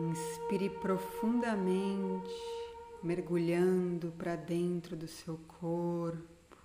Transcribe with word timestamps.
Inspire 0.00 0.70
profundamente, 0.70 2.34
mergulhando 3.02 4.10
para 4.12 4.34
dentro 4.34 4.96
do 4.96 5.06
seu 5.06 5.36
corpo, 5.46 6.56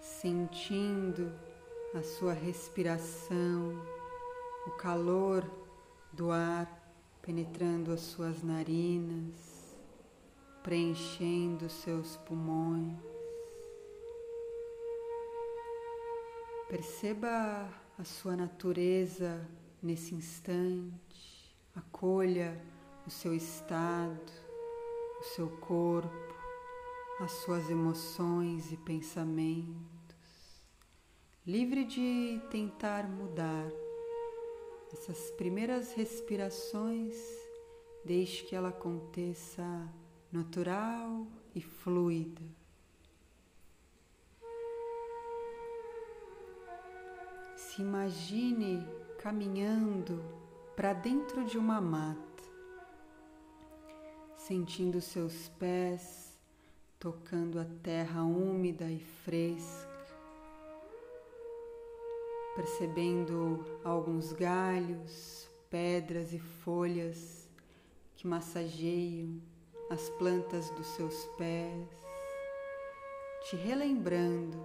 sentindo 0.00 1.30
a 1.94 2.02
sua 2.02 2.32
respiração, 2.32 3.84
o 4.66 4.70
calor 4.78 5.44
do 6.10 6.30
ar 6.30 6.66
penetrando 7.20 7.92
as 7.92 8.00
suas 8.00 8.42
narinas, 8.42 9.76
preenchendo 10.62 11.68
seus 11.68 12.16
pulmões. 12.16 12.96
Perceba 16.66 17.68
a 17.98 18.04
sua 18.04 18.34
natureza 18.34 19.46
nesse 19.82 20.14
instante 20.14 21.37
Acolha 21.98 22.56
o 23.04 23.10
seu 23.10 23.34
estado, 23.34 24.32
o 25.18 25.24
seu 25.34 25.48
corpo, 25.56 26.32
as 27.18 27.32
suas 27.32 27.68
emoções 27.68 28.70
e 28.70 28.76
pensamentos, 28.76 30.62
livre 31.44 31.84
de 31.84 32.40
tentar 32.52 33.08
mudar. 33.08 33.68
Essas 34.92 35.32
primeiras 35.32 35.92
respirações, 35.92 37.16
deixe 38.04 38.44
que 38.44 38.54
ela 38.54 38.68
aconteça 38.68 39.92
natural 40.30 41.26
e 41.52 41.60
fluida. 41.60 42.42
Se 47.56 47.82
imagine 47.82 48.86
caminhando 49.20 50.47
para 50.78 50.92
dentro 50.92 51.44
de 51.44 51.58
uma 51.58 51.80
mata, 51.80 52.44
sentindo 54.36 55.00
seus 55.00 55.48
pés 55.58 56.38
tocando 57.00 57.58
a 57.58 57.64
terra 57.82 58.22
úmida 58.22 58.84
e 58.84 59.00
fresca, 59.00 60.06
percebendo 62.54 63.80
alguns 63.82 64.32
galhos, 64.32 65.50
pedras 65.68 66.32
e 66.32 66.38
folhas 66.38 67.50
que 68.14 68.28
massageiam 68.28 69.42
as 69.90 70.08
plantas 70.10 70.70
dos 70.70 70.86
seus 70.86 71.26
pés, 71.36 71.88
te 73.50 73.56
relembrando 73.56 74.64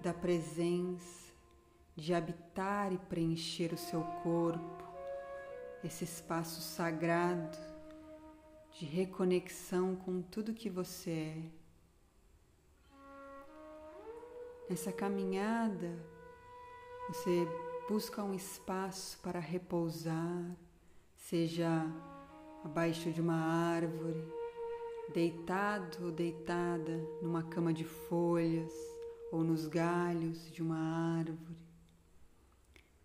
da 0.00 0.12
presença 0.12 1.32
de 1.94 2.12
habitar 2.12 2.92
e 2.92 2.98
preencher 2.98 3.72
o 3.72 3.78
seu 3.78 4.02
corpo 4.24 4.83
esse 5.84 6.04
espaço 6.04 6.62
sagrado 6.62 7.58
de 8.72 8.86
reconexão 8.86 9.94
com 9.94 10.22
tudo 10.22 10.54
que 10.54 10.70
você 10.70 11.10
é. 11.10 11.64
Nessa 14.68 14.90
caminhada, 14.90 15.94
você 17.08 17.46
busca 17.86 18.24
um 18.24 18.32
espaço 18.32 19.18
para 19.18 19.38
repousar, 19.38 20.56
seja 21.14 21.84
abaixo 22.64 23.12
de 23.12 23.20
uma 23.20 23.36
árvore, 23.36 24.24
deitado 25.12 26.06
ou 26.06 26.10
deitada 26.10 26.96
numa 27.20 27.42
cama 27.42 27.74
de 27.74 27.84
folhas 27.84 28.72
ou 29.30 29.44
nos 29.44 29.66
galhos 29.66 30.50
de 30.50 30.62
uma 30.62 31.18
árvore. 31.18 31.58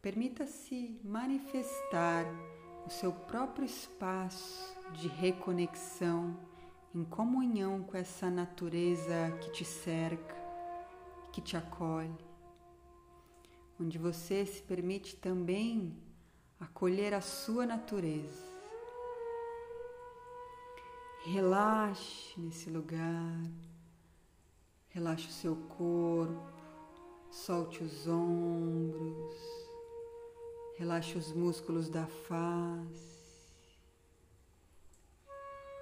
Permita-se 0.02 0.97
manifestar 1.03 2.25
o 2.90 2.92
seu 2.92 3.12
próprio 3.12 3.68
espaço 3.68 4.75
de 4.94 5.08
reconexão 5.08 6.36
em 6.96 7.03
comunhão 7.03 7.84
com 7.84 7.96
essa 7.96 8.31
natureza 8.31 9.38
que 9.41 9.52
te 9.52 9.63
cerca, 9.63 10.36
que 11.31 11.40
te 11.40 11.56
acolhe, 11.56 12.18
onde 13.80 14.00
você 14.00 14.44
se 14.44 14.63
permite 14.63 15.16
também 15.18 15.96
acolher 16.59 17.13
a 17.13 17.22
sua 17.22 17.63
natureza. 17.63 18.50
Relaxe 21.25 22.40
nesse 22.40 22.72
lugar, 22.72 23.44
relaxe 24.88 25.28
o 25.28 25.31
seu 25.31 25.56
corpo, 25.78 26.52
solte 27.30 27.84
os 27.84 28.08
ombros 28.08 29.59
Relaxe 30.79 31.17
os 31.17 31.34
músculos 31.34 31.90
da 31.90 32.06
face. 32.06 33.19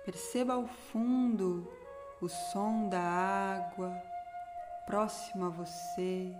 Perceba 0.03 0.55
ao 0.55 0.65
fundo 0.65 1.71
o 2.19 2.27
som 2.27 2.89
da 2.89 2.99
água 2.99 3.93
próximo 4.87 5.45
a 5.45 5.49
você, 5.49 6.33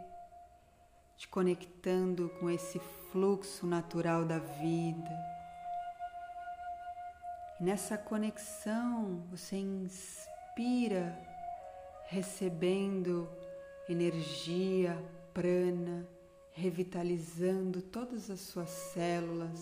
te 1.18 1.28
conectando 1.28 2.30
com 2.40 2.50
esse 2.50 2.80
fluxo 3.12 3.68
natural 3.68 4.26
da 4.26 4.40
vida. 4.40 5.12
E 7.60 7.64
nessa 7.64 7.96
conexão 7.96 9.24
você 9.30 9.58
inspira, 9.58 11.16
recebendo 12.08 13.30
energia, 13.88 14.98
prana 15.32 16.17
revitalizando 16.58 17.84
todas 17.84 18.32
as 18.32 18.40
suas 18.40 18.70
células, 18.70 19.62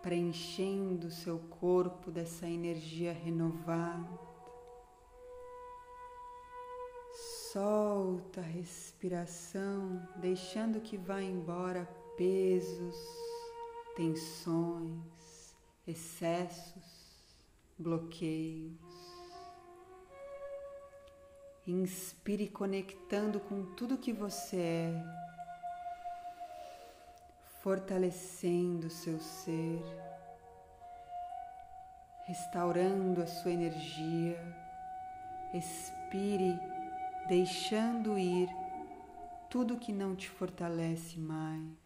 preenchendo 0.00 1.08
o 1.08 1.10
seu 1.10 1.40
corpo 1.60 2.12
dessa 2.12 2.46
energia 2.46 3.12
renovada. 3.12 4.08
Solta 7.52 8.40
a 8.40 8.44
respiração, 8.44 10.00
deixando 10.20 10.80
que 10.80 10.96
vá 10.96 11.20
embora 11.20 11.88
pesos, 12.16 12.96
tensões, 13.96 15.56
excessos, 15.84 17.26
bloqueios. 17.76 18.78
Inspire 21.66 22.48
conectando 22.48 23.40
com 23.40 23.64
tudo 23.74 23.98
que 23.98 24.12
você 24.12 24.56
é 24.56 25.27
fortalecendo 27.68 28.88
seu 28.88 29.20
ser, 29.20 29.84
restaurando 32.26 33.20
a 33.20 33.26
sua 33.26 33.50
energia. 33.50 34.42
Expire, 35.52 36.58
deixando 37.28 38.18
ir 38.18 38.48
tudo 39.50 39.76
que 39.76 39.92
não 39.92 40.16
te 40.16 40.30
fortalece 40.30 41.18
mais. 41.18 41.76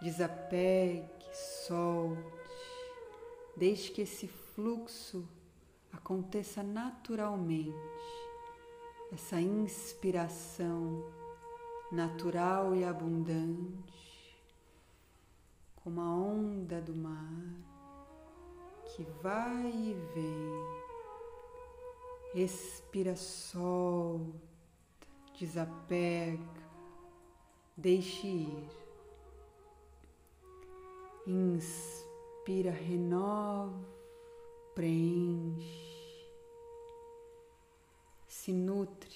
Desapegue, 0.00 1.10
solte, 1.32 2.22
deixe 3.56 3.90
que 3.90 4.02
esse 4.02 4.28
fluxo 4.28 5.28
aconteça 5.92 6.62
naturalmente, 6.62 7.74
essa 9.12 9.40
inspiração 9.40 11.18
natural 11.90 12.74
e 12.74 12.84
abundante, 12.84 13.84
como 15.76 16.00
a 16.00 16.14
onda 16.14 16.80
do 16.80 16.94
mar 16.94 17.70
que 18.94 19.04
vai 19.22 19.70
e 19.70 19.94
vem. 20.14 20.80
Respira, 22.32 23.16
solta, 23.16 24.38
desapega, 25.38 26.62
deixe 27.76 28.26
ir. 28.26 28.68
Inspira, 31.26 32.70
renova, 32.70 33.88
preenche, 34.74 36.30
se 38.26 38.52
nutre 38.52 39.09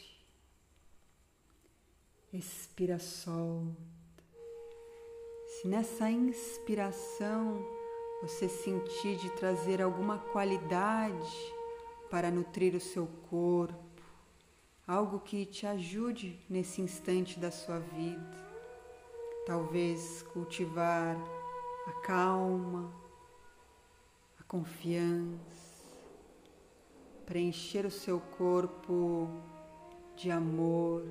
Expira, 2.36 2.98
solta. 2.98 3.80
Se 5.46 5.68
nessa 5.68 6.10
inspiração 6.10 7.64
você 8.20 8.48
sentir 8.48 9.18
de 9.18 9.30
trazer 9.36 9.80
alguma 9.80 10.18
qualidade 10.18 11.54
para 12.10 12.32
nutrir 12.32 12.74
o 12.74 12.80
seu 12.80 13.06
corpo, 13.30 14.02
algo 14.84 15.20
que 15.20 15.46
te 15.46 15.64
ajude 15.64 16.44
nesse 16.50 16.82
instante 16.82 17.38
da 17.38 17.52
sua 17.52 17.78
vida, 17.78 18.36
talvez 19.46 20.24
cultivar 20.32 21.16
a 21.86 21.92
calma, 22.00 22.92
a 24.40 24.42
confiança, 24.42 25.86
preencher 27.24 27.86
o 27.86 27.92
seu 27.92 28.18
corpo 28.18 29.30
de 30.16 30.32
amor 30.32 31.04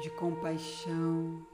de 0.00 0.10
compaixão. 0.10 1.46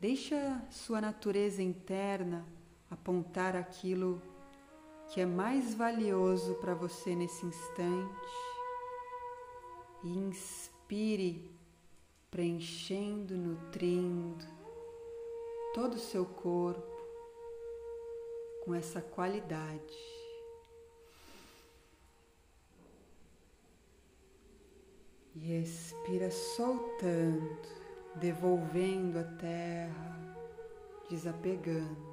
Deixa 0.00 0.62
sua 0.70 1.00
natureza 1.00 1.62
interna 1.62 2.46
apontar 2.90 3.54
aquilo 3.54 4.20
que 5.08 5.20
é 5.20 5.26
mais 5.26 5.74
valioso 5.74 6.54
para 6.54 6.74
você 6.74 7.14
nesse 7.14 7.44
instante 7.44 8.28
e 10.02 10.08
inspire, 10.08 11.50
preenchendo, 12.30 13.36
nutrindo 13.36 14.44
todo 15.74 15.94
o 15.94 15.98
seu 15.98 16.24
corpo 16.24 17.00
com 18.64 18.74
essa 18.74 19.00
qualidade. 19.00 20.29
E 25.34 25.54
expira 25.60 26.30
soltando, 26.30 27.58
devolvendo 28.16 29.18
a 29.18 29.24
terra, 29.24 30.36
desapegando. 31.08 32.10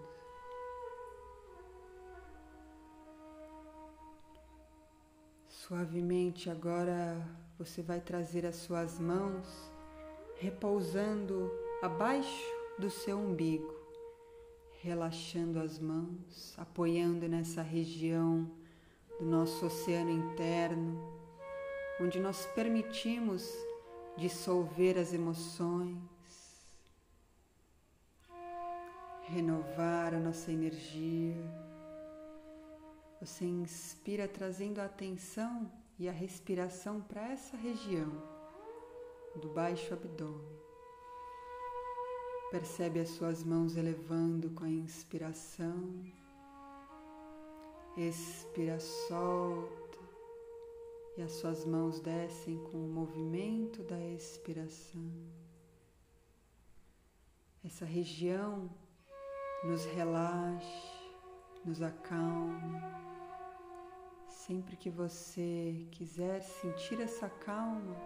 Suavemente 5.47 6.49
agora 6.49 7.21
você 7.57 7.81
vai 7.81 7.99
trazer 7.99 8.45
as 8.45 8.55
suas 8.55 8.99
mãos 8.99 9.69
repousando 10.39 11.51
abaixo 11.81 12.45
do 12.77 12.89
seu 12.89 13.17
umbigo, 13.17 13.73
relaxando 14.81 15.59
as 15.59 15.79
mãos, 15.79 16.53
apoiando 16.57 17.27
nessa 17.27 17.61
região 17.61 18.49
do 19.19 19.25
nosso 19.25 19.65
oceano 19.65 20.11
interno, 20.11 21.16
onde 21.99 22.19
nós 22.19 22.45
permitimos 22.47 23.49
dissolver 24.17 24.97
as 24.97 25.13
emoções, 25.13 25.97
renovar 29.27 30.13
a 30.13 30.19
nossa 30.19 30.51
energia 30.51 31.35
você 33.19 33.45
inspira 33.45 34.27
trazendo 34.27 34.79
a 34.79 34.85
atenção 34.85 35.71
e 35.97 36.07
a 36.07 36.11
respiração 36.11 37.01
para 37.01 37.31
essa 37.31 37.57
região 37.57 38.11
do 39.35 39.49
baixo 39.49 39.93
abdômen. 39.93 40.57
Percebe 42.51 42.99
as 42.99 43.09
suas 43.09 43.43
mãos 43.43 43.75
elevando 43.75 44.51
com 44.51 44.63
a 44.65 44.69
inspiração. 44.69 46.05
Expira, 47.97 48.79
solta. 48.79 49.86
E 51.17 51.21
as 51.23 51.31
suas 51.31 51.65
mãos 51.65 51.99
descem 51.99 52.57
com 52.65 52.77
o 52.77 52.87
movimento 52.87 53.81
da 53.81 53.99
expiração. 53.99 55.11
Essa 57.65 57.85
região 57.85 58.69
nos 59.63 59.83
relaxa, 59.85 60.93
nos 61.65 61.81
acalma. 61.81 62.81
Sempre 64.27 64.77
que 64.77 64.91
você 64.91 65.87
quiser 65.91 66.41
sentir 66.43 67.01
essa 67.01 67.27
calma, 67.27 67.97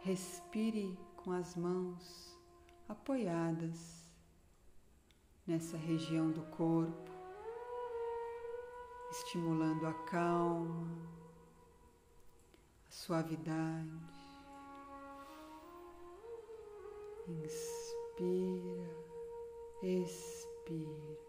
respire 0.00 0.98
com 1.16 1.30
as 1.30 1.54
mãos 1.54 2.36
apoiadas 2.88 4.12
nessa 5.46 5.76
região 5.76 6.32
do 6.32 6.42
corpo, 6.46 7.12
estimulando 9.12 9.86
a 9.86 9.94
calma, 10.04 11.25
suavidade. 13.06 13.92
Inspira, 17.28 18.90
expira. 19.80 21.25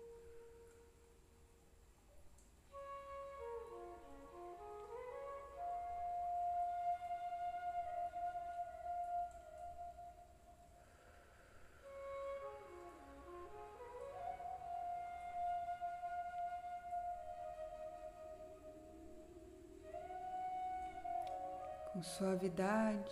Com 21.98 22.04
suavidade, 22.04 23.12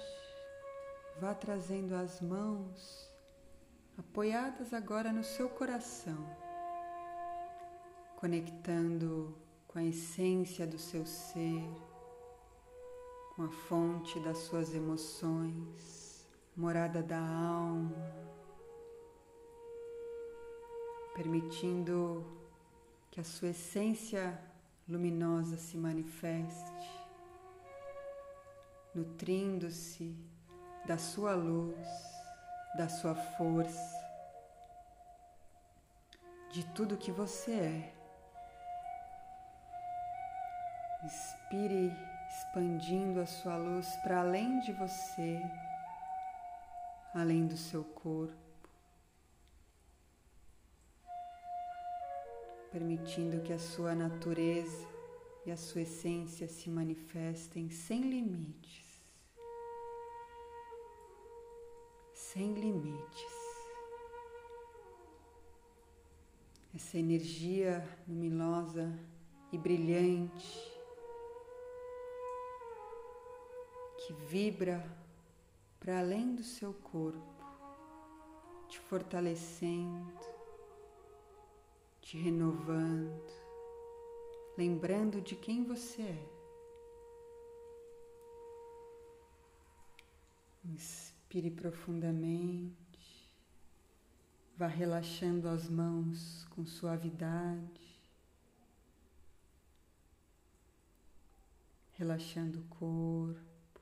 vá 1.20 1.34
trazendo 1.34 1.96
as 1.96 2.22
mãos 2.22 3.12
apoiadas 3.98 4.76
agora 4.76 5.12
no 5.12 5.24
seu 5.24 5.50
coração, 5.50 6.24
conectando 8.16 9.36
com 9.68 9.80
a 9.80 9.84
essência 9.84 10.68
do 10.68 10.78
seu 10.78 11.04
ser, 11.04 11.68
com 13.36 13.46
a 13.46 13.50
fonte 13.50 14.20
das 14.20 14.38
suas 14.38 14.72
emoções, 14.76 16.28
morada 16.56 17.02
da 17.02 17.18
alma, 17.18 18.14
permitindo 21.16 22.24
que 23.10 23.20
a 23.20 23.24
sua 23.24 23.48
essência 23.48 24.40
luminosa 24.88 25.58
se 25.58 25.76
manifeste 25.76 26.94
nutrindo-se 28.95 30.15
da 30.88 30.97
sua 30.97 31.36
luz, 31.36 31.88
da 32.77 32.88
sua 32.88 33.13
força, 33.13 33.94
de 36.51 36.65
tudo 36.74 36.97
que 36.97 37.12
você 37.12 37.51
é. 37.51 37.95
Inspire 41.03 41.92
expandindo 42.30 43.19
a 43.19 43.25
sua 43.25 43.57
luz 43.57 43.88
para 43.97 44.21
além 44.21 44.59
de 44.62 44.71
você, 44.71 45.41
além 47.13 47.45
do 47.45 47.57
seu 47.57 47.83
corpo, 47.83 48.33
permitindo 52.71 53.41
que 53.41 53.53
a 53.53 53.59
sua 53.59 53.94
natureza 53.94 54.88
e 55.45 55.51
a 55.51 55.57
sua 55.57 55.81
essência 55.81 56.48
se 56.48 56.69
manifestem 56.69 57.69
sem 57.69 58.01
limites. 58.01 58.85
Sem 62.36 62.54
limites. 62.54 63.34
Essa 66.75 66.98
energia 66.98 67.88
luminosa 68.06 68.94
e 69.54 69.58
brilhante 69.58 70.75
que 74.00 74.12
vibra 74.27 74.86
para 75.80 76.00
além 76.00 76.36
do 76.36 76.44
seu 76.44 76.74
corpo, 76.74 77.24
te 78.68 78.80
fortalecendo, 78.80 80.20
te 82.01 82.18
renovando, 82.18 83.32
lembrando 84.58 85.22
de 85.22 85.38
quem 85.38 85.63
você 85.63 86.01
é. 86.01 86.36
Inspire 91.36 91.51
profundamente, 91.51 93.30
vá 94.56 94.68
relaxando 94.68 95.50
as 95.50 95.68
mãos 95.68 96.46
com 96.51 96.65
suavidade, 96.65 98.00
relaxando 101.92 102.62
o 102.62 102.63
corpo. 102.75 103.82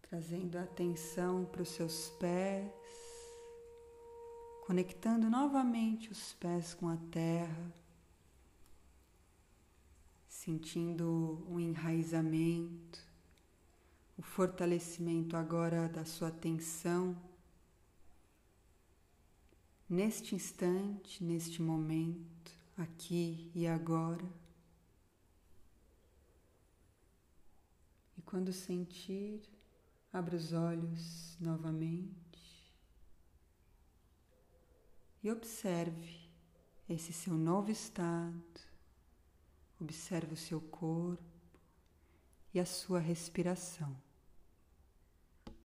Trazendo 0.00 0.56
a 0.56 0.62
atenção 0.62 1.44
para 1.44 1.60
os 1.60 1.68
seus 1.68 2.08
pés, 2.18 2.72
conectando 4.66 5.28
novamente 5.28 6.10
os 6.10 6.32
pés 6.32 6.72
com 6.72 6.88
a 6.88 6.96
terra 7.12 7.80
sentindo 10.42 11.44
um 11.50 11.60
enraizamento, 11.60 12.98
o 14.16 14.22
fortalecimento 14.22 15.36
agora 15.36 15.86
da 15.86 16.02
sua 16.06 16.28
atenção 16.28 17.14
neste 19.86 20.34
instante, 20.34 21.22
neste 21.22 21.60
momento, 21.60 22.52
aqui 22.74 23.50
e 23.54 23.66
agora. 23.66 24.24
E 28.16 28.22
quando 28.22 28.50
sentir, 28.50 29.42
abra 30.10 30.36
os 30.36 30.54
olhos 30.54 31.36
novamente 31.38 32.72
e 35.22 35.30
observe 35.30 36.18
esse 36.88 37.12
seu 37.12 37.34
novo 37.34 37.70
estado 37.70 38.69
Observe 39.80 40.34
o 40.34 40.36
seu 40.36 40.60
corpo 40.60 41.24
e 42.52 42.60
a 42.60 42.66
sua 42.66 43.00
respiração. 43.00 43.96